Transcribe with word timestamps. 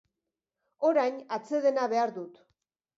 Orain 0.89 1.21
atsedena 1.39 1.87
behar 1.95 2.19
dut. 2.21 2.45